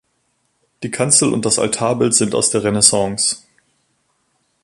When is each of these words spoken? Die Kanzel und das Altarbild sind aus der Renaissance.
Die 0.81 0.89
Kanzel 0.89 1.31
und 1.31 1.45
das 1.45 1.59
Altarbild 1.59 2.15
sind 2.15 2.33
aus 2.33 2.49
der 2.49 2.63
Renaissance. 2.63 3.43